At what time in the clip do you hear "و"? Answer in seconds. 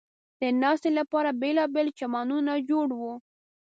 2.99-3.01